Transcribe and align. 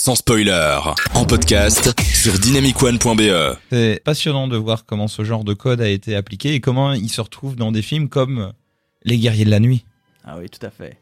sans 0.00 0.14
spoiler, 0.14 0.78
en 1.14 1.26
podcast 1.26 1.92
sur 2.00 2.32
dynamicone.be. 2.38 3.58
C'est 3.70 4.00
passionnant 4.02 4.48
de 4.48 4.56
voir 4.56 4.86
comment 4.86 5.08
ce 5.08 5.24
genre 5.24 5.44
de 5.44 5.52
code 5.52 5.82
a 5.82 5.90
été 5.90 6.16
appliqué 6.16 6.54
et 6.54 6.60
comment 6.60 6.94
il 6.94 7.10
se 7.10 7.20
retrouve 7.20 7.54
dans 7.54 7.70
des 7.70 7.82
films 7.82 8.08
comme 8.08 8.54
Les 9.04 9.18
Guerriers 9.18 9.44
de 9.44 9.50
la 9.50 9.60
Nuit. 9.60 9.84
Ah 10.24 10.36
oui, 10.38 10.48
tout 10.48 10.64
à 10.64 10.70
fait. 10.70 10.96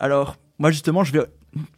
Alors, 0.00 0.38
moi 0.58 0.70
justement, 0.70 1.04
je 1.04 1.12
vais 1.12 1.26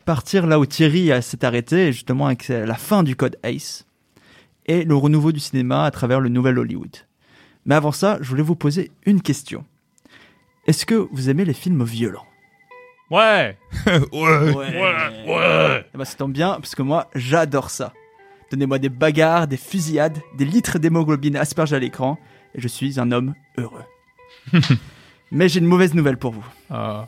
partir 0.04 0.46
là 0.46 0.60
où 0.60 0.66
Thierry 0.66 1.10
s'est 1.20 1.44
arrêté, 1.44 1.92
justement 1.92 2.26
avec 2.26 2.46
la 2.46 2.76
fin 2.76 3.02
du 3.02 3.16
code 3.16 3.36
ACE 3.42 3.84
et 4.66 4.84
le 4.84 4.94
renouveau 4.94 5.32
du 5.32 5.40
cinéma 5.40 5.82
à 5.82 5.90
travers 5.90 6.20
le 6.20 6.28
nouvel 6.28 6.60
Hollywood. 6.60 6.96
Mais 7.64 7.74
avant 7.74 7.90
ça, 7.90 8.18
je 8.20 8.28
voulais 8.28 8.44
vous 8.44 8.54
poser 8.54 8.92
une 9.04 9.20
question. 9.20 9.64
Est-ce 10.68 10.86
que 10.86 11.08
vous 11.10 11.28
aimez 11.28 11.44
les 11.44 11.54
films 11.54 11.82
violents? 11.82 12.26
Ouais. 13.10 13.56
ouais. 13.86 14.52
Ouais. 14.52 14.54
ouais. 15.26 15.84
Eh 15.94 15.98
ben, 15.98 16.04
ça 16.04 16.16
tombe 16.16 16.32
bien, 16.32 16.54
parce 16.54 16.74
que 16.74 16.82
moi, 16.82 17.08
j'adore 17.14 17.70
ça. 17.70 17.92
Donnez-moi 18.50 18.78
des 18.78 18.88
bagarres, 18.88 19.46
des 19.46 19.56
fusillades, 19.56 20.18
des 20.36 20.44
litres 20.44 20.78
d'hémoglobine 20.78 21.36
aspergés 21.36 21.76
à 21.76 21.78
l'écran, 21.78 22.18
et 22.54 22.60
je 22.60 22.68
suis 22.68 22.98
un 22.98 23.12
homme 23.12 23.34
heureux. 23.58 23.84
Mais 25.32 25.48
j'ai 25.48 25.60
une 25.60 25.66
mauvaise 25.66 25.94
nouvelle 25.94 26.16
pour 26.16 26.32
vous. 26.32 26.44
Ah. 26.70 27.06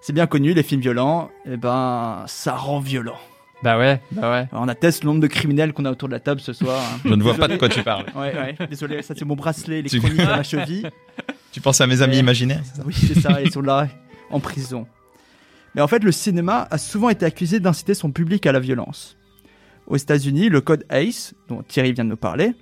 C'est 0.00 0.12
bien 0.12 0.26
connu, 0.26 0.54
les 0.54 0.62
films 0.62 0.80
violents, 0.80 1.30
eh 1.46 1.56
ben, 1.56 2.24
ça 2.26 2.54
rend 2.56 2.80
violent. 2.80 3.18
Bah 3.62 3.76
ouais, 3.78 4.00
bah 4.12 4.30
ouais. 4.30 4.48
On 4.52 4.68
atteste 4.68 5.02
le 5.04 5.08
nombre 5.08 5.20
de 5.20 5.26
criminels 5.26 5.72
qu'on 5.74 5.84
a 5.84 5.90
autour 5.90 6.08
de 6.08 6.14
la 6.14 6.20
table 6.20 6.40
ce 6.40 6.52
soir. 6.54 6.80
hein. 6.80 6.98
Je 7.04 7.14
ne 7.14 7.22
vois 7.22 7.34
pas 7.34 7.46
de 7.48 7.56
quoi 7.56 7.68
tu 7.68 7.82
parles. 7.82 8.06
Ouais, 8.16 8.32
ouais. 8.34 8.66
Désolé, 8.68 9.02
ça 9.02 9.14
c'est 9.14 9.26
mon 9.26 9.34
bracelet 9.36 9.80
électronique 9.80 10.20
à 10.20 10.36
ma 10.38 10.42
cheville. 10.42 10.88
Tu 11.52 11.60
penses 11.60 11.80
à 11.80 11.86
mes 11.86 12.00
amis 12.00 12.14
Ouais. 12.14 12.20
imaginaires 12.20 12.62
ça? 12.64 12.82
Oui, 12.86 12.94
c'est 12.94 13.20
ça, 13.20 13.40
ils 13.42 13.50
sont 13.52 13.60
là, 13.60 13.86
en 14.30 14.40
prison. 14.40 14.86
Mais 15.74 15.82
en 15.82 15.88
fait, 15.88 16.02
le 16.02 16.12
cinéma 16.12 16.66
a 16.70 16.78
souvent 16.78 17.08
été 17.08 17.24
accusé 17.24 17.60
d'inciter 17.60 17.94
son 17.94 18.10
public 18.10 18.46
à 18.46 18.52
la 18.52 18.60
violence. 18.60 19.16
Aux 19.86 19.96
États-Unis, 19.96 20.48
le 20.48 20.60
code 20.60 20.84
ACE, 20.88 21.34
dont 21.48 21.62
Thierry 21.62 21.92
vient 21.92 22.04
de 22.04 22.10
nous 22.10 22.16
parler, 22.16 22.54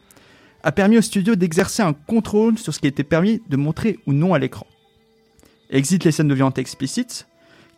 a 0.62 0.72
permis 0.72 0.98
aux 0.98 1.02
studios 1.02 1.36
d'exercer 1.36 1.82
un 1.82 1.92
contrôle 1.92 2.58
sur 2.58 2.74
ce 2.74 2.80
qui 2.80 2.86
était 2.86 3.04
permis 3.04 3.42
de 3.48 3.56
montrer 3.56 3.98
ou 4.06 4.12
non 4.12 4.34
à 4.34 4.38
l'écran. 4.38 4.66
Exit 5.70 6.04
les 6.04 6.12
scènes 6.12 6.28
de 6.28 6.34
violence 6.34 6.58
explicites, 6.58 7.26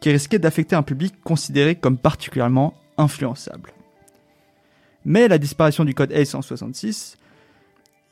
qui 0.00 0.10
risquaient 0.10 0.38
d'affecter 0.38 0.76
un 0.76 0.82
public 0.82 1.14
considéré 1.22 1.74
comme 1.74 1.98
particulièrement 1.98 2.74
influençable. 2.96 3.72
Mais 5.04 5.28
la 5.28 5.38
disparition 5.38 5.84
du 5.84 5.94
code 5.94 6.12
ACE 6.12 6.34
en 6.34 6.42
66 6.42 7.16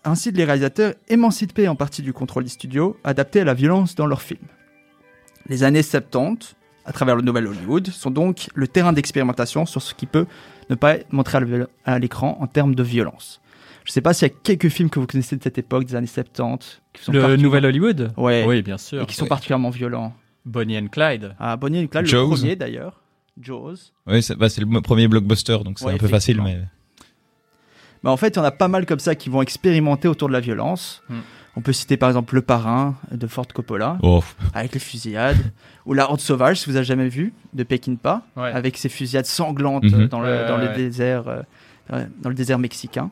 incite 0.04 0.36
les 0.36 0.44
réalisateurs 0.44 0.94
émancipés 1.08 1.68
en 1.68 1.76
partie 1.76 2.02
du 2.02 2.12
contrôle 2.12 2.44
des 2.44 2.50
studios 2.50 2.96
à 3.04 3.10
adapter 3.10 3.40
à 3.40 3.44
la 3.44 3.54
violence 3.54 3.94
dans 3.94 4.06
leurs 4.06 4.22
films. 4.22 4.46
Les 5.46 5.62
années 5.62 5.82
70, 5.82 6.56
à 6.88 6.92
travers 6.92 7.14
le 7.16 7.22
nouvel 7.22 7.46
Hollywood, 7.46 7.88
sont 7.88 8.10
donc 8.10 8.48
le 8.54 8.66
terrain 8.66 8.92
d'expérimentation 8.94 9.66
sur 9.66 9.82
ce 9.82 9.94
qui 9.94 10.06
peut 10.06 10.26
ne 10.70 10.74
pas 10.74 10.94
être 10.96 11.12
montré 11.12 11.38
à 11.84 11.98
l'écran 11.98 12.38
en 12.40 12.46
termes 12.46 12.74
de 12.74 12.82
violence. 12.82 13.40
Je 13.84 13.92
sais 13.92 14.00
pas 14.00 14.12
s'il 14.14 14.28
y 14.28 14.30
a 14.30 14.34
quelques 14.42 14.68
films 14.70 14.90
que 14.90 14.98
vous 14.98 15.06
connaissez 15.06 15.36
de 15.36 15.42
cette 15.42 15.58
époque, 15.58 15.84
des 15.84 15.94
années 15.94 16.06
70, 16.06 16.80
qui 16.92 17.02
sont 17.04 17.12
Le 17.12 17.20
particulièrement- 17.20 17.42
nouvel 17.42 17.66
Hollywood? 17.66 18.12
Ouais. 18.16 18.44
Oui, 18.46 18.62
bien 18.62 18.78
sûr. 18.78 19.02
et 19.02 19.06
qui 19.06 19.14
sont 19.14 19.22
Ouais. 19.24 19.28
particulièrement 19.28 19.70
violents. 19.70 20.12
Bonnie 20.44 20.78
and 20.78 20.88
Clyde. 20.88 21.34
Ah, 21.38 21.56
Bonnie 21.56 21.80
et 21.80 21.88
Clyde, 21.88 22.04
le 22.04 22.10
Jaws. 22.10 22.28
premier 22.36 22.56
d'ailleurs. 22.56 23.00
Jaws. 23.40 23.76
Oui, 24.06 24.22
c'est 24.22 24.34
bah, 24.36 24.46
le 24.58 24.80
premier 24.80 25.08
blockbuster, 25.08 25.58
donc 25.64 25.78
c'est 25.78 25.84
Ouais, 25.86 25.94
un 25.94 25.98
peu 25.98 26.08
facile, 26.08 26.40
mais 26.42 26.58
Bah, 28.02 28.10
en 28.10 28.16
fait, 28.16 28.28
il 28.28 28.36
y 28.36 28.40
en 28.40 28.44
a 28.44 28.50
pas 28.50 28.68
mal 28.68 28.86
comme 28.86 28.98
ça 29.00 29.14
qui 29.14 29.28
vont 29.28 29.42
expérimenter 29.42 30.06
autour 30.08 30.28
de 30.28 30.32
la 30.32 30.40
violence. 30.40 31.02
Hmm. 31.08 31.18
On 31.58 31.60
peut 31.60 31.72
citer 31.72 31.96
par 31.96 32.08
exemple 32.08 32.36
Le 32.36 32.40
Parrain 32.42 32.94
de 33.10 33.26
Ford 33.26 33.44
Coppola, 33.52 33.98
oh, 34.02 34.22
avec 34.54 34.74
les 34.74 34.78
fusillades, 34.78 35.50
ou 35.86 35.92
La 35.92 36.08
Horde 36.08 36.20
Sauvage, 36.20 36.60
si 36.60 36.70
vous 36.70 36.76
avez 36.76 36.84
jamais 36.84 37.08
vu, 37.08 37.32
de 37.52 37.64
Peckinpah, 37.64 38.22
Ouais. 38.36 38.52
avec 38.52 38.76
ses 38.78 38.88
fusillades 38.88 39.26
sanglantes 39.26 39.82
dans, 39.84 40.20
le, 40.20 40.28
Ouais, 40.28 40.46
dans, 40.46 40.54
ouais, 40.56 40.62
le 40.62 40.68
ouais. 40.68 40.76
désert, 40.76 41.24
euh, 41.26 42.04
dans 42.22 42.28
le 42.28 42.36
désert 42.36 42.60
mexicain. 42.60 43.10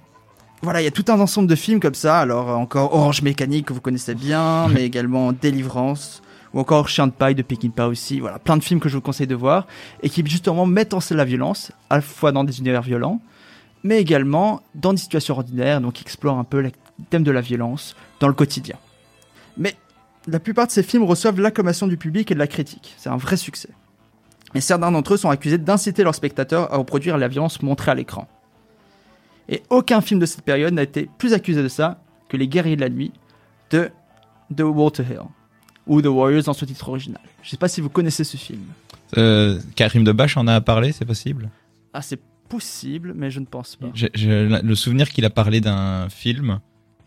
Voilà, 0.62 0.80
il 0.80 0.84
y 0.84 0.86
a 0.86 0.92
tout 0.92 1.04
un 1.08 1.18
ensemble 1.18 1.48
de 1.48 1.56
films 1.56 1.80
comme 1.80 1.94
ça. 1.96 2.20
Alors, 2.20 2.48
euh, 2.50 2.54
encore 2.54 2.94
Orange 2.94 3.20
Mécanique, 3.22 3.66
que 3.66 3.72
vous 3.72 3.80
connaissez 3.80 4.14
bien, 4.14 4.68
mais 4.72 4.84
également 4.84 5.32
Délivrance, 5.32 6.22
ou 6.54 6.60
encore 6.60 6.88
Chien 6.88 7.08
de 7.08 7.12
paille 7.12 7.34
de 7.34 7.42
Peckinpah 7.42 7.88
aussi. 7.88 8.20
Voilà, 8.20 8.38
plein 8.38 8.56
de 8.56 8.62
films 8.62 8.78
que 8.78 8.88
je 8.88 8.94
vous 8.94 9.00
conseille 9.02 9.26
de 9.26 9.34
voir, 9.34 9.66
et 10.04 10.08
qui 10.08 10.22
justement 10.24 10.66
mettent 10.66 10.94
en 10.94 11.00
scène 11.00 11.16
la 11.16 11.24
violence, 11.24 11.72
à 11.90 11.96
la 11.96 12.00
fois 12.00 12.30
dans 12.30 12.44
des 12.44 12.60
univers 12.60 12.82
violents, 12.82 13.20
mais 13.82 14.00
également 14.00 14.60
dans 14.76 14.92
des 14.92 15.00
situations 15.00 15.34
ordinaires, 15.34 15.80
donc 15.80 15.94
qui 15.94 16.02
explorent 16.02 16.38
un 16.38 16.44
peu 16.44 16.60
le 16.60 16.70
thème 17.10 17.22
de 17.22 17.30
la 17.30 17.40
violence 17.40 17.96
dans 18.20 18.28
le 18.28 18.34
quotidien. 18.34 18.76
Mais 19.56 19.74
la 20.26 20.40
plupart 20.40 20.66
de 20.66 20.72
ces 20.72 20.82
films 20.82 21.04
reçoivent 21.04 21.40
l'acclamation 21.40 21.86
du 21.86 21.96
public 21.96 22.30
et 22.30 22.34
de 22.34 22.38
la 22.38 22.46
critique. 22.46 22.94
C'est 22.98 23.08
un 23.08 23.16
vrai 23.16 23.36
succès. 23.36 23.70
Mais 24.54 24.60
certains 24.60 24.90
d'entre 24.90 25.14
eux 25.14 25.16
sont 25.16 25.30
accusés 25.30 25.58
d'inciter 25.58 26.02
leurs 26.02 26.14
spectateurs 26.14 26.72
à 26.72 26.76
reproduire 26.76 27.18
la 27.18 27.28
violence 27.28 27.62
montrée 27.62 27.90
à 27.90 27.94
l'écran. 27.94 28.28
Et 29.48 29.62
aucun 29.70 30.00
film 30.00 30.18
de 30.18 30.26
cette 30.26 30.42
période 30.42 30.72
n'a 30.74 30.82
été 30.82 31.08
plus 31.18 31.32
accusé 31.32 31.62
de 31.62 31.68
ça 31.68 32.00
que 32.28 32.36
Les 32.36 32.48
Guerriers 32.48 32.76
de 32.76 32.80
la 32.80 32.88
Nuit 32.88 33.12
de 33.70 33.90
The 34.56 34.62
Walter 34.62 35.04
Hill, 35.08 35.20
ou 35.86 36.02
The 36.02 36.06
Warriors 36.06 36.44
dans 36.44 36.52
son 36.52 36.66
titre 36.66 36.88
original. 36.88 37.20
Je 37.42 37.50
sais 37.50 37.56
pas 37.56 37.68
si 37.68 37.80
vous 37.80 37.88
connaissez 37.90 38.24
ce 38.24 38.36
film. 38.36 38.62
euh, 39.16 39.60
Karim 39.76 40.04
Debache 40.04 40.36
en 40.36 40.46
a 40.48 40.60
parlé, 40.60 40.92
c'est 40.92 41.04
possible? 41.04 41.50
Ah, 41.92 42.02
c'est 42.02 42.20
possible, 42.48 43.12
mais 43.14 43.30
je 43.30 43.40
ne 43.40 43.46
pense 43.46 43.76
pas. 43.76 43.86
J'ai 43.94 44.08
le 44.48 44.74
souvenir 44.74 45.10
qu'il 45.10 45.24
a 45.24 45.30
parlé 45.30 45.60
d'un 45.60 46.08
film 46.08 46.60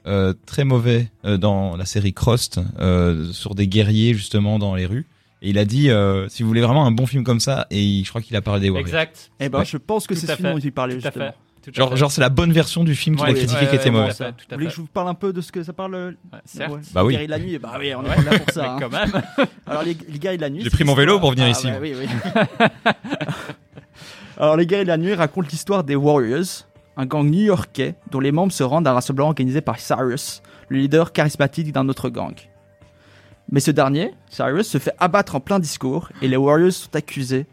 euh, 0.07 0.33
très 0.45 0.63
mauvais 0.63 1.09
euh, 1.25 1.37
dans 1.37 1.75
la 1.75 1.85
série 1.85 2.13
Crost 2.13 2.59
euh, 2.79 3.31
sur 3.31 3.55
des 3.55 3.67
guerriers 3.67 4.13
justement 4.13 4.59
dans 4.59 4.75
les 4.75 4.85
rues. 4.85 5.05
Et 5.41 5.51
il 5.51 5.57
a 5.57 5.63
dit, 5.65 5.89
euh, 5.89 6.27
si 6.29 6.43
vous 6.43 6.49
voulez 6.49 6.61
vraiment 6.61 6.85
un 6.85 6.91
bon 6.91 7.05
film 7.05 7.23
comme 7.23 7.39
ça, 7.39 7.65
et 7.71 7.81
il- 7.81 8.03
je 8.03 8.09
crois 8.09 8.21
qu'il 8.21 8.35
a 8.35 8.41
parlé 8.41 8.59
des 8.61 8.69
Warriors. 8.69 8.87
Exact. 8.87 9.31
Eh 9.39 9.47
ben, 9.49 9.59
Ouais. 9.59 9.65
je 9.65 9.77
pense 9.77 10.05
que 10.05 10.13
Tout 10.13 10.19
c'est 10.19 10.27
ce 10.27 10.31
à 10.33 10.35
film 10.35 10.47
fait. 10.49 10.53
dont 10.53 10.59
il 10.59 10.71
parlait 10.73 10.95
Tout 10.95 10.99
à 11.07 11.09
justement. 11.11 11.25
fait. 11.27 11.35
Tout 11.61 11.71
à 11.71 11.73
Genre, 11.77 11.89
fait. 11.91 11.97
genre 11.97 12.11
c'est 12.11 12.21
la 12.21 12.29
bonne 12.29 12.51
version 12.53 12.83
du 12.85 12.95
film 12.95 13.15
qu'il 13.17 13.25
Ouais, 13.25 13.31
a 13.31 13.33
critiqué 13.33 13.61
ouais, 13.61 13.67
qui 13.69 13.75
était 13.75 13.85
ouais, 13.85 13.91
mauvais. 13.91 14.13
tout 14.13 14.23
à 14.23 14.27
Vous 14.31 14.33
voulez 14.51 14.65
que 14.65 14.71
fait. 14.71 14.75
je 14.77 14.81
vous 14.81 14.87
parle 14.87 15.07
un 15.09 15.13
peu 15.13 15.31
de 15.33 15.41
ce 15.41 15.51
que 15.51 15.61
ça 15.63 15.71
parle 15.73 15.95
euh, 15.95 16.11
Ouais, 16.31 16.39
certes. 16.45 16.71
ouais. 16.73 16.79
Bah 16.93 17.03
oui. 17.03 17.13
Les 17.13 17.19
guerriers 17.19 17.27
de 17.27 17.31
la 17.31 17.39
nuit, 17.39 17.57
bah 17.59 17.75
oui, 17.79 17.93
on 17.95 18.03
est 18.03 18.15
pas 18.15 18.21
là 18.31 18.39
pour 18.39 18.53
ça. 18.53 18.61
Mais 18.61 18.67
hein. 18.69 18.77
quand 18.79 18.89
même. 18.91 19.47
Alors 19.67 19.83
les, 19.83 19.97
les 20.09 20.19
guerriers 20.19 20.37
de 20.37 20.41
la 20.41 20.49
nuit. 20.49 20.59
J'ai 20.63 20.69
c'est 20.69 20.75
pris 20.75 20.83
mon 20.85 20.95
vélo 20.95 21.13
l'histoire- 21.19 21.21
pour 21.21 21.31
venir 21.31 21.45
Ah, 21.45 21.49
ici, 21.51 21.67
oui, 21.81 21.93
oui. 21.99 22.07
Alors 24.37 24.55
les 24.57 24.65
guerriers 24.65 24.85
de 24.85 24.89
la 24.89 24.97
nuit 24.97 25.13
racontent 25.13 25.47
l'histoire 25.51 25.83
des 25.83 25.95
Warriors, 25.95 26.65
un 26.97 27.05
gang 27.05 27.25
new-yorkais 27.29 27.95
dont 28.11 28.19
les 28.19 28.31
membres 28.31 28.51
se 28.51 28.63
rendent 28.63 28.87
à 28.87 28.91
un 28.91 28.95
rassemblement 28.95 29.27
organisé 29.29 29.61
par 29.61 29.79
Cyrus, 29.79 30.41
le 30.69 30.79
leader 30.79 31.13
charismatique 31.13 31.71
d'un 31.71 31.87
autre 31.89 32.09
gang. 32.09 32.33
Mais 33.51 33.59
ce 33.59 33.71
dernier, 33.71 34.13
Cyrus, 34.29 34.67
se 34.67 34.77
fait 34.77 34.93
abattre 34.99 35.35
en 35.35 35.39
plein 35.39 35.59
discours 35.59 36.09
et 36.21 36.27
les 36.27 36.37
Warriors 36.37 36.71
sont 36.73 36.95
accusés 36.95 37.45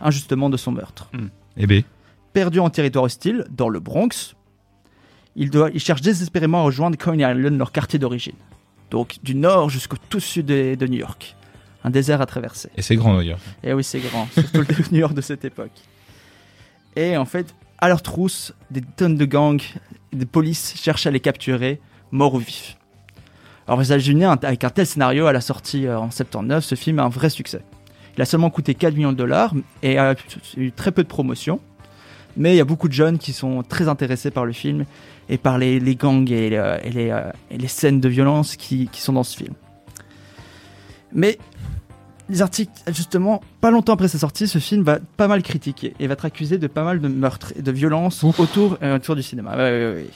injustement 0.00 0.48
de 0.50 0.56
son 0.56 0.72
meurtre. 0.72 1.10
Eh 1.56 1.66
ben, 1.66 1.82
Perdu 2.32 2.60
en 2.60 2.70
territoire 2.70 3.04
hostile, 3.04 3.44
dans 3.50 3.68
le 3.68 3.80
Bronx, 3.80 4.34
ils, 5.34 5.50
doivent- 5.50 5.72
ils 5.74 5.80
cherchent 5.80 6.02
désespérément 6.02 6.60
à 6.60 6.62
rejoindre 6.64 6.96
Coney 6.96 7.24
Island, 7.28 7.58
leur 7.58 7.72
quartier 7.72 7.98
d'origine. 7.98 8.36
Donc 8.90 9.18
du 9.22 9.34
nord 9.34 9.70
jusqu'au 9.70 9.96
tout 10.08 10.20
sud 10.20 10.46
de, 10.46 10.74
de 10.76 10.86
New 10.86 10.98
York. 10.98 11.36
Un 11.82 11.90
désert 11.90 12.20
à 12.20 12.26
traverser. 12.26 12.68
et 12.76 12.82
c'est 12.82 12.94
grand 12.96 13.16
d'ailleurs. 13.16 13.38
Et 13.64 13.72
oui, 13.72 13.82
c'est 13.82 14.00
grand, 14.00 14.28
surtout 14.32 14.58
le 14.58 14.66
New 14.92 14.98
York 14.98 15.14
de 15.14 15.20
cette 15.22 15.44
époque. 15.44 15.70
Et 16.94 17.16
en 17.16 17.24
fait, 17.24 17.54
à 17.80 17.88
leur 17.88 18.02
trousse, 18.02 18.52
des 18.70 18.80
tonnes 18.82 19.16
de 19.16 19.24
gangs, 19.24 19.62
des 20.12 20.26
polices 20.26 20.74
cherchent 20.76 21.06
à 21.06 21.10
les 21.10 21.20
capturer, 21.20 21.80
morts 22.10 22.34
ou 22.34 22.38
vifs. 22.38 22.76
Alors, 23.66 23.82
États-Unis, 23.82 24.24
un- 24.24 24.38
avec 24.42 24.64
un 24.64 24.70
tel 24.70 24.86
scénario, 24.86 25.26
à 25.26 25.32
la 25.32 25.40
sortie 25.40 25.86
euh, 25.86 25.98
en 25.98 26.10
79, 26.10 26.64
ce 26.64 26.74
film 26.74 26.98
a 26.98 27.04
un 27.04 27.08
vrai 27.08 27.30
succès. 27.30 27.62
Il 28.16 28.22
a 28.22 28.24
seulement 28.24 28.50
coûté 28.50 28.74
4 28.74 28.94
millions 28.94 29.12
de 29.12 29.16
dollars 29.16 29.54
et 29.82 29.96
a 29.98 30.14
eu 30.56 30.72
très 30.72 30.90
peu 30.92 31.02
de 31.04 31.08
promotion. 31.08 31.60
Mais 32.36 32.54
il 32.54 32.56
y 32.56 32.60
a 32.60 32.64
beaucoup 32.64 32.88
de 32.88 32.92
jeunes 32.92 33.18
qui 33.18 33.32
sont 33.32 33.62
très 33.62 33.88
intéressés 33.88 34.30
par 34.30 34.44
le 34.44 34.52
film 34.52 34.84
et 35.28 35.38
par 35.38 35.58
les, 35.58 35.80
gangs 35.96 36.30
et, 36.30 36.56
euh, 36.58 36.78
et 36.82 36.90
les, 36.90 37.10
euh, 37.10 37.30
et 37.50 37.58
les 37.58 37.68
scènes 37.68 38.00
de 38.00 38.08
violence 38.08 38.56
qui 38.56 38.88
sont 38.94 39.12
dans 39.14 39.24
ce 39.24 39.36
film. 39.36 39.54
Mais 41.12 41.38
les 42.30 42.42
articles, 42.42 42.72
justement, 42.88 43.42
pas 43.60 43.70
longtemps 43.70 43.94
après 43.94 44.08
sa 44.08 44.18
sortie, 44.18 44.46
ce 44.48 44.58
film 44.58 44.82
va 44.82 44.98
pas 45.16 45.28
mal 45.28 45.42
critiquer 45.42 45.94
et 45.98 46.06
va 46.06 46.14
être 46.14 46.24
accusé 46.24 46.58
de 46.58 46.66
pas 46.66 46.84
mal 46.84 47.00
de 47.00 47.08
meurtres 47.08 47.52
et 47.56 47.62
de 47.62 47.72
violences 47.72 48.24
autour, 48.24 48.78
euh, 48.82 48.96
autour 48.96 49.16
du 49.16 49.22
cinéma. 49.22 49.56
Ouais, 49.56 49.70
ouais, 49.70 49.92
ouais. 49.94 50.06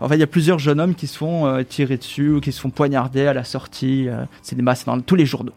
En 0.00 0.08
fait, 0.08 0.16
il 0.16 0.20
y 0.20 0.24
a 0.24 0.28
plusieurs 0.28 0.58
jeunes 0.58 0.80
hommes 0.80 0.94
qui 0.94 1.06
se 1.06 1.16
font 1.16 1.46
euh, 1.46 1.62
tirer 1.62 1.96
dessus 1.96 2.30
ou 2.30 2.40
qui 2.40 2.52
se 2.52 2.60
font 2.60 2.70
poignarder 2.70 3.26
à 3.26 3.32
la 3.32 3.44
sortie. 3.44 4.08
Euh, 4.08 4.24
cinéma, 4.42 4.74
c'est 4.74 4.86
dans 4.86 5.00
tous 5.00 5.16
les 5.16 5.26
journaux. 5.26 5.52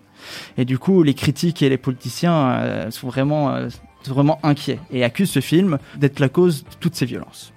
Et 0.58 0.66
du 0.66 0.78
coup, 0.78 1.04
les 1.04 1.14
critiques 1.14 1.62
et 1.62 1.70
les 1.70 1.78
politiciens 1.78 2.52
euh, 2.52 2.92
sont 2.92 3.08
vraiment, 3.08 3.70
sont 4.04 4.14
vraiment 4.14 4.40
inquiets 4.44 4.80
et 4.92 5.04
accusent 5.04 5.32
ce 5.32 5.42
film 5.42 5.78
d'être 5.98 6.20
la 6.20 6.30
cause 6.30 6.64
de 6.64 6.70
toutes 6.80 6.96
ces 6.96 7.06
violences. 7.06 7.54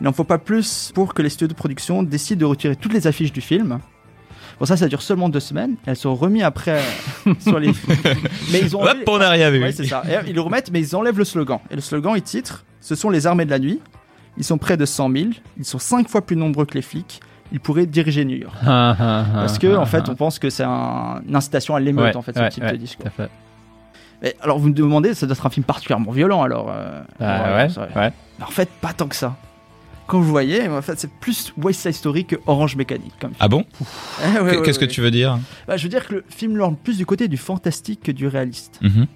Il 0.00 0.04
n'en 0.04 0.12
faut 0.12 0.24
pas 0.24 0.38
plus 0.38 0.92
pour 0.94 1.14
que 1.14 1.22
les 1.22 1.28
studios 1.28 1.48
de 1.48 1.54
production 1.54 2.02
décident 2.02 2.40
de 2.40 2.46
retirer 2.46 2.76
toutes 2.76 2.92
les 2.92 3.06
affiches 3.06 3.32
du 3.32 3.40
film. 3.40 3.80
Bon, 4.60 4.66
ça, 4.66 4.76
ça 4.76 4.86
dure 4.88 5.00
seulement 5.02 5.28
deux 5.30 5.40
semaines. 5.40 5.76
Elles 5.86 5.96
sont 5.96 6.14
remises 6.14 6.42
après 6.44 6.80
euh, 7.26 7.32
sur 7.40 7.58
les. 7.58 7.72
Mais 8.52 8.60
ils 8.60 8.76
ont. 8.76 8.82
Hop, 8.84 8.96
on 9.08 9.18
n'a 9.18 9.30
rien 9.30 9.50
vu. 9.50 9.60
Ouais, 9.62 9.72
c'est 9.72 9.86
ça. 9.86 10.02
Et 10.08 10.28
ils 10.28 10.34
le 10.34 10.40
remettent, 10.42 10.70
mais 10.70 10.80
ils 10.80 10.94
enlèvent 10.94 11.16
le 11.18 11.24
slogan. 11.24 11.58
Et 11.70 11.74
le 11.76 11.80
slogan, 11.80 12.12
il 12.14 12.22
titre 12.22 12.64
Ce 12.80 12.94
sont 12.94 13.08
les 13.10 13.26
armées 13.26 13.46
de 13.46 13.50
la 13.50 13.58
nuit. 13.58 13.80
Ils 14.36 14.44
sont 14.44 14.58
près 14.58 14.76
de 14.76 14.84
100 14.84 15.10
000. 15.10 15.24
Ils 15.58 15.64
sont 15.64 15.78
cinq 15.78 16.08
fois 16.08 16.20
plus 16.22 16.36
nombreux 16.36 16.66
que 16.66 16.74
les 16.74 16.82
flics. 16.82 17.20
Ils 17.52 17.58
pourraient 17.60 17.86
diriger 17.86 18.24
New 18.24 18.36
York. 18.36 18.54
Parce 18.64 19.58
que, 19.58 19.74
en 19.76 19.86
fait, 19.86 20.08
on 20.08 20.14
pense 20.14 20.38
que 20.38 20.50
c'est 20.50 20.62
un- 20.64 21.20
une 21.26 21.34
incitation 21.34 21.74
à 21.74 21.80
l'émeute, 21.80 22.04
Ah, 22.04 22.10
Ouais, 22.10 22.16
en 22.16 22.22
fait, 22.22 22.34
ce 22.36 22.40
ouais, 22.40 22.48
type 22.50 22.64
de 22.64 22.76
discours. 22.76 23.04
tout 23.06 23.08
à 23.08 23.24
fait. 23.24 23.30
Mais 24.22 24.36
alors 24.42 24.58
vous 24.58 24.68
me 24.68 24.74
demandez, 24.74 25.14
ça 25.14 25.26
doit 25.26 25.34
être 25.34 25.46
un 25.46 25.50
film 25.50 25.64
particulièrement 25.64 26.12
violent 26.12 26.42
alors. 26.42 26.68
euh, 26.70 27.00
Ah 27.20 27.66
ouais, 27.66 27.68
ouais, 27.96 28.12
en 28.42 28.50
fait, 28.50 28.68
pas 28.82 28.92
tant 28.92 29.08
que 29.08 29.16
ça. 29.16 29.34
Quand 30.10 30.18
vous 30.20 30.28
voyez, 30.28 30.68
en 30.68 30.82
fait, 30.82 30.98
c'est 30.98 31.10
plus 31.20 31.52
West 31.56 31.82
Side 31.82 31.92
Story 31.92 32.24
que 32.24 32.34
Orange 32.46 32.74
Mécanique. 32.74 33.14
Ah 33.38 33.46
bon 33.48 33.64
Eh 33.80 34.38
ouais, 34.38 34.40
ouais, 34.40 34.62
Qu'est-ce 34.62 34.80
ouais. 34.80 34.86
que 34.88 34.92
tu 34.92 35.00
veux 35.00 35.10
dire 35.12 35.38
Bah, 35.68 35.76
Je 35.76 35.84
veux 35.84 35.88
dire 35.88 36.06
que 36.08 36.14
le 36.16 36.24
film 36.28 36.56
lorne 36.56 36.76
plus 36.76 36.98
du 36.98 37.06
côté 37.06 37.28
du 37.28 37.36
fantastique 37.36 38.00
que 38.02 38.10
du 38.12 38.26
réaliste. 38.26 38.80
Mhm. 38.82 39.06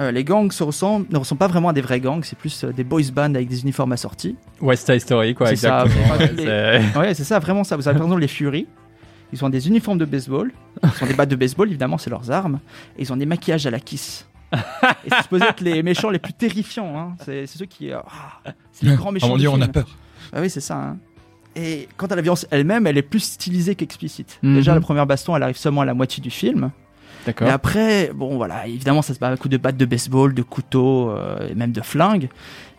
Euh, 0.00 0.10
les 0.10 0.24
gangs 0.24 0.50
se 0.50 0.64
ressemblent, 0.64 1.06
ne 1.10 1.18
ressemblent 1.18 1.38
pas 1.38 1.46
vraiment 1.46 1.68
à 1.68 1.72
des 1.72 1.80
vrais 1.80 2.00
gangs, 2.00 2.22
c'est 2.24 2.36
plus 2.36 2.64
euh, 2.64 2.72
des 2.72 2.82
boys 2.82 3.02
bands 3.14 3.32
avec 3.36 3.46
des 3.46 3.62
uniformes 3.62 3.92
assortis. 3.92 4.34
West 4.60 4.86
Side 4.90 5.00
Story, 5.00 5.36
quoi, 5.36 5.54
ça, 5.54 5.84
exactement. 5.84 6.16
mais- 6.36 6.82
Ouais, 6.98 7.14
c'est- 7.14 7.22
ça, 7.22 7.38
vraiment 7.38 7.62
ça. 7.62 7.76
Vous 7.76 7.86
avez 7.86 7.96
par 7.96 8.06
exemple 8.08 8.20
les 8.22 8.26
Fury. 8.28 8.66
Ils 9.32 9.44
ont 9.44 9.48
des 9.50 9.68
uniformes 9.68 9.98
de 9.98 10.04
baseball. 10.04 10.50
Ils 10.82 11.04
ont 11.04 11.06
des 11.06 11.14
battes 11.14 11.28
de 11.30 11.36
baseball, 11.36 11.68
évidemment, 11.68 11.98
c'est 11.98 12.10
leurs 12.10 12.28
armes. 12.32 12.58
Et 12.98 13.02
ils 13.02 13.12
ont 13.12 13.16
des 13.16 13.26
maquillages 13.26 13.66
à 13.66 13.70
la 13.70 13.78
kiss. 13.80 14.26
Et 14.52 14.56
c'est 15.10 15.22
supposé 15.22 15.44
être 15.44 15.60
les 15.60 15.82
méchants 15.84 16.10
les 16.10 16.18
plus 16.18 16.32
terrifiants. 16.32 16.96
hein. 16.98 17.16
C'est 17.24 17.46
ceux 17.46 17.66
qui. 17.66 17.92
euh, 17.92 17.98
ah, 18.44 18.50
c'est 18.72 18.86
les 18.86 18.94
grands 18.96 19.10
méchants. 19.12 19.26
Oh 19.28 19.30
mon 19.30 19.36
du 19.36 19.40
dieu, 19.42 19.48
on 19.48 19.60
a 19.60 19.68
peur. 19.68 19.86
Ah 20.32 20.40
oui, 20.40 20.50
c'est 20.50 20.60
ça. 20.60 20.76
hein. 20.76 20.96
Et 21.56 21.88
quant 21.96 22.06
à 22.06 22.16
la 22.16 22.22
violence 22.22 22.46
elle-même, 22.50 22.86
elle 22.86 22.98
est 22.98 23.02
plus 23.02 23.20
stylisée 23.20 23.74
qu'explicite. 23.76 24.38
Mhm. 24.42 24.54
Déjà, 24.56 24.74
la 24.74 24.80
première 24.80 25.06
baston, 25.06 25.36
elle 25.36 25.42
arrive 25.44 25.56
seulement 25.56 25.82
à 25.82 25.84
la 25.84 25.94
moitié 25.94 26.20
du 26.22 26.30
film. 26.30 26.70
D'accord. 27.26 27.46
Et 27.48 27.50
après, 27.50 28.10
bon 28.14 28.36
voilà, 28.36 28.66
évidemment, 28.66 29.00
ça 29.02 29.14
se 29.14 29.18
bat 29.18 29.28
à 29.28 29.36
coups 29.36 29.50
de 29.52 29.56
battes 29.56 29.76
de 29.76 29.84
baseball, 29.86 30.34
de 30.34 30.42
couteaux 30.42 31.10
euh, 31.10 31.48
et 31.48 31.54
même 31.54 31.72
de 31.72 31.80
flingues. 31.80 32.28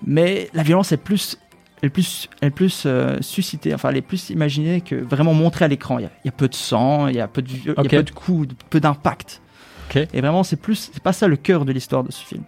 Mais 0.06 0.50
la 0.54 0.62
violence 0.62 0.92
est 0.92 0.98
plus, 0.98 1.40
elle 1.82 1.88
est 1.88 1.90
plus, 1.90 2.30
est 2.42 2.50
plus 2.52 2.84
euh, 2.86 3.18
suscitée, 3.22 3.74
enfin, 3.74 3.90
elle 3.90 3.98
est 3.98 4.02
plus 4.02 4.30
imaginée 4.30 4.82
que 4.82 4.96
vraiment 4.96 5.34
montrée 5.34 5.66
à 5.66 5.68
l'écran. 5.68 5.98
Il 5.98 6.04
y, 6.04 6.06
a- 6.06 6.12
il 6.24 6.28
y 6.28 6.30
a 6.30 6.34
peu 6.34 6.48
de 6.48 6.54
sang, 6.54 7.08
il 7.08 7.16
y 7.16 7.22
a 7.22 7.28
peu 7.28 7.42
de, 7.42 7.48
vi- 7.48 7.62
il 7.64 7.68
y 7.70 7.72
Ok. 7.72 7.86
a 7.94 7.98
peu 7.98 8.04
de 8.04 8.12
coups, 8.12 8.48
peu 8.70 8.80
d'impact. 8.80 9.42
Ok. 9.90 9.96
Et 10.14 10.22
vraiment, 10.22 10.44
c'est 10.44 10.58
plus, 10.58 10.92
c'est 10.94 11.02
pas 11.02 11.14
ça 11.14 11.28
le 11.28 11.38
cœur 11.38 11.66
de 11.66 11.72
l'histoire 11.72 12.04
de 12.04 12.12
ce 12.12 12.24
film. 12.24 12.44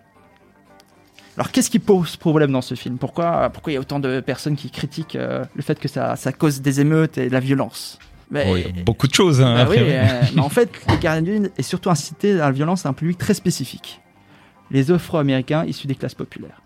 Alors, 1.37 1.51
qu'est-ce 1.51 1.69
qui 1.69 1.77
pose 1.79 2.15
problème 2.15 2.51
dans 2.51 2.63
ce 2.63 2.73
film? 2.73 2.97
Pourquoi, 2.97 3.49
pourquoi 3.51 3.71
il 3.71 3.75
y 3.75 3.77
a 3.77 3.81
autant 3.81 3.99
de 3.99 4.19
personnes 4.21 4.55
qui 4.55 4.71
critiquent 4.71 5.15
euh, 5.15 5.45
le 5.55 5.61
fait 5.61 5.79
que 5.79 5.87
ça, 5.87 6.15
ça 6.15 6.31
cause 6.31 6.61
des 6.61 6.81
émeutes 6.81 7.19
et 7.19 7.27
de 7.27 7.33
la 7.33 7.39
violence? 7.39 7.99
Mais- 8.31 8.47
Oh, 8.49 8.57
il 8.57 8.75
y 8.75 8.79
a 8.79 8.83
beaucoup 8.83 9.07
de 9.07 9.13
choses. 9.13 9.39
Hein, 9.41 9.53
bah 9.53 9.67
oui, 9.69 9.77
euh, 9.79 10.21
mais 10.35 10.41
en 10.41 10.49
fait, 10.49 10.71
les 11.01 11.21
lune 11.21 11.49
est 11.57 11.61
surtout 11.61 11.91
incité 11.91 12.33
à 12.33 12.45
la 12.45 12.51
violence 12.51 12.85
à 12.85 12.89
un 12.89 12.93
public 12.93 13.17
très 13.19 13.35
spécifique. 13.35 14.01
Les 14.71 14.91
Afro-Américains 14.91 15.63
issus 15.65 15.87
des 15.87 15.95
classes 15.95 16.15
populaires. 16.15 16.61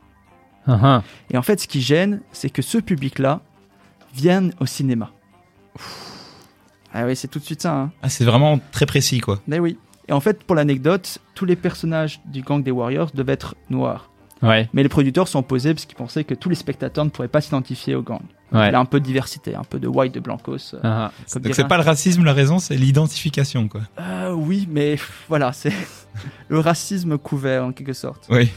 Ah, 0.68 0.79
ah. 0.81 1.03
Et 1.29 1.38
en 1.38 1.41
fait, 1.41 1.59
ce 1.59 1.68
qui 1.68 1.81
gêne, 1.81 2.21
c'est 2.31 2.50
que 2.50 2.62
ce 2.62 2.77
public-là 2.77 3.41
vienne 4.15 4.53
au 4.59 4.65
cinéma. 4.65 5.12
Ah 6.94 7.06
oui, 7.06 7.15
c'est 7.15 7.27
tout 7.27 7.39
de 7.39 7.44
suite 7.44 7.62
ça. 7.62 7.73
Hein. 7.73 7.91
Ah, 8.01 8.09
c'est 8.09 8.25
vraiment 8.25 8.59
très 8.71 8.85
précis, 8.85 9.19
quoi. 9.19 9.41
Mais 9.47 9.59
oui. 9.59 9.77
Et 10.07 10.13
en 10.13 10.19
fait, 10.19 10.44
pour 10.44 10.56
l'anecdote, 10.56 11.19
tous 11.35 11.45
les 11.45 11.56
personnages 11.56 12.21
du 12.25 12.41
gang 12.41 12.63
des 12.63 12.71
Warriors 12.71 13.12
devaient 13.13 13.33
être 13.33 13.56
noirs. 13.69 14.10
Ouais, 14.43 14.67
Mais 14.73 14.81
les 14.83 14.89
producteurs 14.89 15.27
sont 15.27 15.39
opposés 15.39 15.73
parce 15.73 15.85
qu'ils 15.85 15.95
pensaient 15.97 16.23
que 16.23 16.33
tous 16.33 16.49
les 16.49 16.55
spectateurs 16.55 17.05
ne 17.05 17.09
pourraient 17.11 17.27
pas 17.27 17.41
s'identifier 17.41 17.93
au 17.95 18.01
gang. 18.01 18.21
ouais. 18.51 18.69
Il 18.69 18.71
y 18.71 18.75
a 18.75 18.79
un 18.79 18.85
peu 18.85 18.99
de 18.99 19.05
diversité, 19.05 19.53
un 19.55 19.63
peu 19.63 19.79
de 19.79 19.88
white, 19.88 20.13
de 20.13 20.19
blancos. 20.19 20.73
euh, 20.73 20.79
Ah, 20.83 21.11
ah. 21.11 21.23
comme 21.31 21.43
Donc 21.43 21.53
c'est 21.55 21.67
pas 21.67 21.77
le 21.77 21.83
racisme, 21.83 22.23
la 22.23 22.33
raison, 22.33 22.57
c'est 22.59 22.75
l'identification, 22.75 23.67
quoi. 23.67 23.81
Euh, 23.99 24.31
oui, 24.33 24.67
mais 24.71 24.97
voilà, 25.29 25.53
c'est 25.53 25.73
le 26.49 26.59
racisme 26.59 27.17
couvert 27.19 27.65
en 27.65 27.71
quelque 27.71 27.93
sorte. 27.93 28.25
Oui. 28.29 28.49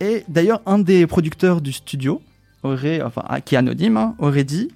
Et 0.00 0.24
d'ailleurs, 0.28 0.60
un 0.66 0.78
des 0.80 1.06
producteurs 1.06 1.60
du 1.60 1.72
studio, 1.72 2.20
aurait, 2.64 3.00
enfin, 3.02 3.22
ah, 3.28 3.40
qui 3.40 3.54
est 3.54 3.58
anonyme, 3.58 3.96
hein, 3.96 4.14
aurait 4.18 4.44
dit 4.44 4.70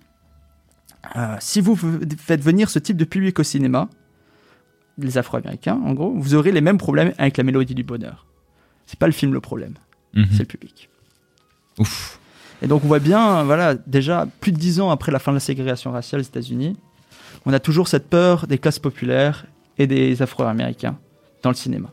euh, 1.16 1.36
si 1.40 1.60
vous 1.60 1.76
faites 2.18 2.42
venir 2.42 2.70
ce 2.70 2.78
type 2.78 2.96
de 2.96 3.04
public 3.04 3.38
au 3.38 3.42
cinéma, 3.42 3.88
les 4.98 5.16
Afro-Américains, 5.18 5.80
en 5.84 5.94
gros, 5.94 6.12
vous 6.16 6.34
aurez 6.34 6.52
les 6.52 6.60
mêmes 6.60 6.78
problèmes 6.78 7.12
avec 7.18 7.36
la 7.36 7.44
mélodie 7.44 7.74
du 7.74 7.84
bonheur. 7.84 8.26
C'est 8.86 8.98
pas 8.98 9.06
le 9.06 9.12
film 9.12 9.32
le 9.32 9.40
problème, 9.40 9.74
Mhm. 10.14 10.26
c'est 10.32 10.40
le 10.40 10.46
public. 10.46 10.88
Ouf. 11.78 12.18
Et 12.62 12.66
donc 12.66 12.84
on 12.84 12.88
voit 12.88 12.98
bien, 12.98 13.44
voilà, 13.44 13.74
déjà 13.74 14.26
plus 14.40 14.52
de 14.52 14.58
dix 14.58 14.80
ans 14.80 14.90
après 14.90 15.12
la 15.12 15.18
fin 15.18 15.32
de 15.32 15.36
la 15.36 15.40
ségrégation 15.40 15.92
raciale 15.92 16.20
aux 16.20 16.24
États-Unis, 16.24 16.76
on 17.46 17.52
a 17.52 17.60
toujours 17.60 17.88
cette 17.88 18.08
peur 18.08 18.46
des 18.46 18.58
classes 18.58 18.80
populaires 18.80 19.46
et 19.78 19.86
des 19.86 20.20
Afro-Américains 20.22 20.98
dans 21.42 21.50
le 21.50 21.56
cinéma. 21.56 21.92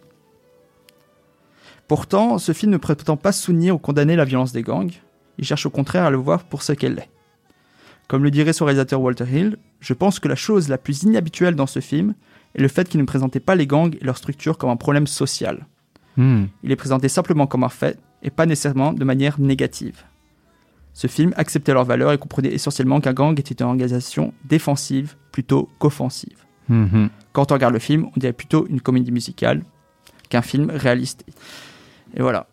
Pourtant, 1.87 2.39
ce 2.39 2.51
film 2.51 2.71
ne 2.71 2.77
prétend 2.77 3.15
pas 3.15 3.31
soutenir 3.31 3.75
ou 3.75 3.77
condamner 3.77 4.15
la 4.15 4.25
violence 4.25 4.51
des 4.51 4.63
gangs, 4.63 4.91
il 5.37 5.45
cherche 5.45 5.67
au 5.67 5.69
contraire 5.69 6.05
à 6.05 6.09
le 6.09 6.17
voir 6.17 6.43
pour 6.43 6.63
ce 6.63 6.73
qu'elle 6.73 6.97
est. 6.97 7.09
Comme 8.07 8.23
le 8.23 8.31
dirait 8.31 8.53
son 8.53 8.65
réalisateur 8.65 9.01
Walter 9.01 9.25
Hill, 9.31 9.57
je 9.79 9.93
pense 9.93 10.19
que 10.19 10.27
la 10.27 10.35
chose 10.35 10.67
la 10.67 10.77
plus 10.77 11.03
inhabituelle 11.03 11.55
dans 11.55 11.67
ce 11.67 11.79
film 11.79 12.15
est 12.55 12.61
le 12.61 12.67
fait 12.67 12.87
qu'il 12.87 12.99
ne 12.99 13.05
présentait 13.05 13.39
pas 13.39 13.55
les 13.55 13.67
gangs 13.67 13.95
et 13.99 14.03
leur 14.03 14.17
structure 14.17 14.57
comme 14.57 14.69
un 14.69 14.77
problème 14.77 15.07
social. 15.07 15.67
Hmm. 16.17 16.45
Il 16.63 16.71
est 16.71 16.75
présenté 16.75 17.09
simplement 17.09 17.47
comme 17.47 17.63
un 17.63 17.69
fait 17.69 17.99
et 18.23 18.29
pas 18.29 18.45
nécessairement 18.45 18.93
de 18.93 19.03
manière 19.03 19.39
négative. 19.39 20.03
Ce 20.93 21.07
film 21.07 21.33
acceptait 21.35 21.73
leurs 21.73 21.83
valeurs 21.83 22.13
et 22.13 22.17
comprenait 22.17 22.53
essentiellement 22.53 23.01
qu'un 23.01 23.13
gang 23.13 23.37
était 23.37 23.53
une 23.53 23.65
organisation 23.65 24.33
défensive 24.45 25.15
plutôt 25.31 25.69
qu'offensive. 25.77 26.37
Mhm. 26.69 27.09
Quand 27.33 27.51
on 27.51 27.55
regarde 27.55 27.73
le 27.73 27.79
film, 27.79 28.07
on 28.15 28.19
dirait 28.19 28.33
plutôt 28.33 28.65
une 28.67 28.79
comédie 28.79 29.11
musicale 29.11 29.61
qu'un 30.29 30.41
film 30.41 30.71
réaliste. 30.73 31.25
Et 32.15 32.21
voilà. 32.21 32.47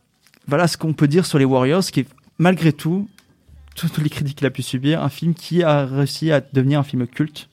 Voilà 0.48 0.66
ce 0.66 0.76
qu'on 0.76 0.92
peut 0.92 1.06
dire 1.06 1.24
sur 1.24 1.38
les 1.38 1.44
Warriors, 1.44 1.84
qui 1.84 2.00
est 2.00 2.08
malgré 2.38 2.72
tout, 2.72 3.08
toutes 3.76 3.98
les 3.98 4.10
critiques 4.10 4.38
qu'il 4.38 4.46
a 4.46 4.50
pu 4.50 4.62
subir, 4.62 5.02
un 5.02 5.08
film 5.08 5.34
qui 5.34 5.62
a 5.62 5.86
réussi 5.86 6.32
à 6.32 6.40
devenir 6.40 6.80
un 6.80 6.82
film 6.82 7.06
culte, 7.06 7.48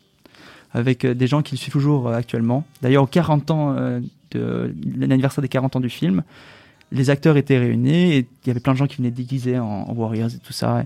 avec 0.71 1.05
euh, 1.05 1.13
des 1.13 1.27
gens 1.27 1.41
qui 1.41 1.55
le 1.55 1.59
suivent 1.59 1.73
toujours 1.73 2.07
euh, 2.07 2.15
actuellement. 2.15 2.65
D'ailleurs, 2.81 3.03
aux 3.03 3.07
40 3.07 3.51
ans 3.51 3.75
euh, 3.77 3.99
de 4.31 4.73
l'anniversaire 4.97 5.41
des 5.41 5.47
40 5.49 5.75
ans 5.77 5.79
du 5.79 5.89
film, 5.89 6.23
les 6.91 7.09
acteurs 7.09 7.37
étaient 7.37 7.57
réunis 7.59 8.13
et 8.13 8.17
il 8.43 8.47
y 8.47 8.49
avait 8.49 8.59
plein 8.59 8.73
de 8.73 8.77
gens 8.77 8.87
qui 8.87 8.97
venaient 8.97 9.11
déguisés 9.11 9.59
en, 9.59 9.65
en 9.65 9.93
Warriors 9.93 10.33
et 10.33 10.39
tout 10.39 10.53
ça. 10.53 10.83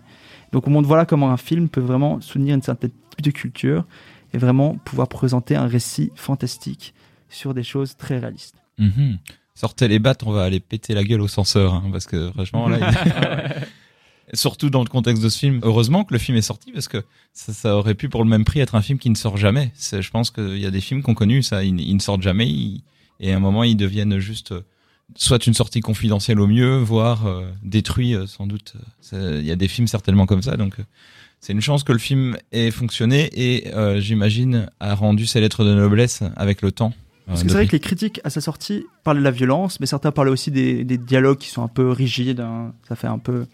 Donc 0.51 0.67
on 0.67 0.71
montre 0.71 0.87
voilà 0.87 1.05
comment 1.05 1.31
un 1.31 1.37
film 1.37 1.69
peut 1.69 1.81
vraiment 1.81 2.19
soutenir 2.21 2.55
une 2.55 2.61
certaine 2.61 2.91
type 3.09 3.21
de 3.23 3.31
culture 3.31 3.85
et 4.33 4.37
vraiment 4.37 4.75
pouvoir 4.83 5.07
présenter 5.07 5.55
un 5.55 5.67
récit 5.67 6.11
fantastique 6.15 6.93
sur 7.29 7.53
des 7.53 7.63
choses 7.63 7.95
très 7.97 8.19
réalistes. 8.19 8.55
Mhm. 8.79 9.17
Sortez 9.55 9.87
les 9.87 9.99
battes, 9.99 10.23
on 10.23 10.31
va 10.31 10.43
aller 10.43 10.59
péter 10.59 10.93
la 10.93 11.03
gueule 11.03 11.21
au 11.21 11.27
censeur, 11.27 11.73
hein, 11.75 11.83
parce 11.91 12.05
que 12.05 12.31
franchement 12.31 12.67
là. 12.67 12.79
il- 12.79 13.63
Surtout 14.35 14.69
dans 14.71 14.83
le 14.83 14.89
contexte 14.89 15.21
de 15.21 15.29
ce 15.29 15.37
film. 15.37 15.59
Heureusement 15.63 16.03
que 16.05 16.13
le 16.13 16.17
film 16.17 16.37
est 16.37 16.41
sorti 16.41 16.71
parce 16.71 16.87
que 16.87 17.03
ça, 17.33 17.53
ça 17.53 17.75
aurait 17.77 17.93
pu 17.93 18.09
pour 18.09 18.23
le 18.23 18.29
même 18.29 18.45
prix 18.45 18.61
être 18.61 18.73
un 18.73 18.81
film 18.81 18.97
qui 18.97 19.09
ne 19.09 19.15
sort 19.15 19.37
jamais. 19.37 19.71
Je 19.77 20.09
pense 20.09 20.31
qu'il 20.31 20.57
y 20.57 20.65
a 20.65 20.71
des 20.71 20.81
films 20.81 21.03
qu'on 21.03 21.13
connu 21.13 21.43
ça, 21.43 21.63
ils, 21.63 21.79
ils 21.79 21.93
ne 21.93 21.99
sortent 21.99 22.21
jamais 22.23 22.47
ils- 22.47 22.81
et 23.19 23.33
à 23.33 23.37
un 23.37 23.39
moment 23.39 23.63
ils 23.63 23.77
deviennent 23.77 24.19
juste 24.19 24.51
euh, 24.51 24.61
soit 25.15 25.45
une 25.45 25.53
sortie 25.53 25.81
confidentielle 25.81 26.39
au 26.39 26.47
mieux, 26.47 26.77
voire 26.77 27.27
euh, 27.27 27.49
détruits 27.63 28.15
euh, 28.15 28.25
sans 28.27 28.47
doute. 28.47 28.73
Il 29.11 29.45
y 29.45 29.51
a 29.51 29.55
des 29.55 29.67
films 29.67 29.87
certainement 29.87 30.25
comme 30.25 30.41
ça, 30.41 30.57
donc 30.57 30.79
euh, 30.79 30.83
c'est 31.39 31.53
une 31.53 31.61
chance 31.61 31.83
que 31.83 31.91
le 31.91 31.99
film 31.99 32.37
ait 32.51 32.71
fonctionné 32.71 33.29
et 33.33 33.73
euh, 33.73 33.99
j'imagine 33.99 34.69
a 34.79 34.95
rendu 34.95 35.25
ses 35.25 35.41
lettres 35.41 35.65
de 35.65 35.73
noblesse 35.73 36.23
avec 36.35 36.61
le 36.61 36.71
temps. 36.71 36.93
Parce 37.27 37.43
que 37.43 37.49
c'est 37.49 37.55
vrai 37.55 37.67
que 37.67 37.71
les 37.71 37.79
critiques 37.79 38.19
à 38.25 38.29
sa 38.29 38.41
sortie 38.41 38.85
parlaient 39.03 39.21
de 39.21 39.23
la 39.23 39.31
violence, 39.31 39.79
mais 39.79 39.85
certains 39.85 40.11
parlaient 40.11 40.31
aussi 40.31 40.51
des, 40.51 40.83
des 40.83 40.97
dialogues 40.97 41.37
qui 41.37 41.49
sont 41.49 41.63
un 41.63 41.69
peu 41.69 41.89
rigides, 41.89 42.41
hein. 42.41 42.73
ça 42.87 42.95
fait 42.97 43.07
un 43.07 43.17
peu 43.19 43.45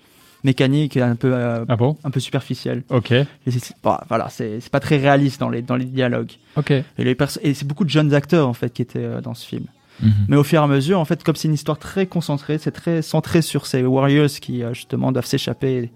mécanique 0.44 0.96
et 0.98 1.02
un 1.02 1.16
peu, 1.16 1.34
euh, 1.34 1.66
Ah 1.68 1.76
bon? 1.76 1.98
un 2.04 2.12
peu 2.12 2.20
superficiel. 2.20 2.84
Ok, 2.90 3.12
Et 3.12 3.26
c'est- 3.52 3.74
bah, 3.84 4.04
voilà, 4.10 4.30
c'est 4.30 4.60
c'est 4.62 4.72
pas 4.72 4.80
très 4.80 4.98
réaliste 4.98 5.40
dans 5.40 5.50
les, 5.50 5.62
dans 5.62 5.76
les 5.76 5.86
dialogues. 5.86 6.32
ok. 6.56 6.72
Et, 6.72 6.86
les 6.98 7.16
perso- 7.16 7.40
et 7.44 7.54
c'est 7.54 7.66
beaucoup 7.68 7.84
de 7.86 7.90
jeunes 7.90 8.14
acteurs 8.14 8.48
en 8.48 8.54
fait 8.54 8.72
qui 8.72 8.82
étaient 8.82 9.00
euh, 9.04 9.22
dans 9.22 9.34
ce 9.34 9.46
film. 9.46 9.66
Mhm. 10.02 10.12
Mais 10.30 10.38
au 10.38 10.44
fur 10.46 10.62
et 10.62 10.64
à 10.64 10.68
mesure, 10.68 10.98
en 11.00 11.04
fait, 11.06 11.24
comme 11.24 11.36
c'est 11.36 11.50
une 11.50 11.54
histoire 11.54 11.78
très 11.78 12.06
concentrée, 12.06 12.58
c'est 12.58 12.72
très 12.72 13.02
centré 13.02 13.42
sur 13.42 13.66
ces 13.66 13.84
warriors 13.84 14.30
qui 14.30 14.64
euh, 14.64 14.74
justement 14.74 15.12
doivent 15.12 15.26
s'échapper. 15.26 15.92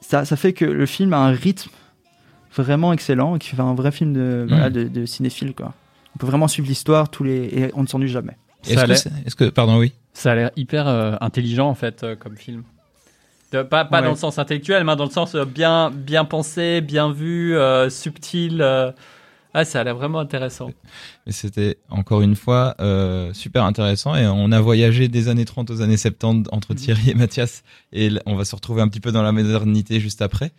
Ça, 0.00 0.24
ça 0.24 0.36
fait 0.36 0.54
que 0.54 0.64
le 0.64 0.86
film 0.86 1.12
a 1.12 1.18
un 1.18 1.32
rythme 1.32 1.70
vraiment 2.56 2.92
excellent 2.92 3.36
et 3.36 3.38
qui 3.38 3.50
fait 3.50 3.60
un 3.60 3.74
vrai 3.74 3.92
film 3.92 4.12
de, 4.14 4.46
voilà, 4.48 4.70
de, 4.70 4.84
de 4.84 5.04
cinéphile 5.06 5.54
quoi. 5.54 5.74
On 6.14 6.18
peut 6.18 6.26
vraiment 6.26 6.48
suivre 6.48 6.66
l'histoire 6.68 7.10
tous 7.10 7.22
les 7.24 7.36
et 7.44 7.70
on 7.74 7.82
ne 7.82 7.86
s'ennuie 7.86 8.08
jamais. 8.08 8.36
Est-ce 8.66 8.74
Ça 8.94 9.10
a 9.10 9.30
que, 9.36 9.50
pardon, 9.50 9.78
oui? 9.78 9.92
Ça 10.14 10.32
a 10.32 10.34
l'air 10.34 10.50
hyper 10.56 10.88
euh, 10.88 11.14
intelligent 11.20 11.68
en 11.68 11.74
fait 11.74 12.02
euh, 12.02 12.16
comme 12.16 12.36
film. 12.36 12.62
De- 13.52 13.62
pas 13.62 13.84
pas 13.84 13.98
Ouais. 13.98 14.04
dans 14.04 14.10
le 14.10 14.16
sens 14.16 14.38
intellectuel, 14.38 14.84
mais 14.84 14.94
dans 14.96 15.04
le 15.04 15.10
sens 15.10 15.34
euh, 15.34 15.44
bien 15.44 15.90
bien 15.90 16.24
pensé, 16.24 16.80
bien 16.80 17.10
vu, 17.12 17.56
euh, 17.56 17.88
subtil. 17.90 18.60
euh. 18.60 18.92
Ah, 19.54 19.64
ça 19.64 19.80
a 19.80 19.84
l'air 19.84 19.96
vraiment 19.96 20.18
intéressant. 20.18 20.70
Mais 21.26 21.32
c'était 21.32 21.78
encore 21.88 22.20
une 22.20 22.36
fois 22.36 22.74
euh, 22.80 23.32
super 23.32 23.64
intéressant 23.64 24.14
et 24.14 24.26
on 24.26 24.52
a 24.52 24.60
voyagé 24.60 25.08
des 25.08 25.28
années 25.28 25.46
30 25.46 25.70
aux 25.70 25.80
années 25.80 25.96
70 25.96 26.50
entre 26.52 26.74
Thierry 26.74 27.10
et 27.10 27.14
Mathias 27.14 27.62
et 27.94 28.10
on 28.26 28.34
va 28.36 28.44
se 28.44 28.54
retrouver 28.54 28.82
un 28.82 28.88
petit 28.88 29.00
peu 29.00 29.10
dans 29.10 29.22
la 29.22 29.32
modernité 29.32 30.00
juste 30.00 30.20
après. 30.20 30.52